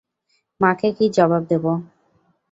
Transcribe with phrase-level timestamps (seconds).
[0.61, 1.65] মাকে কি জবাব দেব?